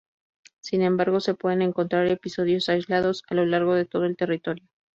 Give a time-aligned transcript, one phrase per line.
[0.61, 4.67] Sin embargo, se pueden encontrar episodios aislados a lo largo de todo el territorio.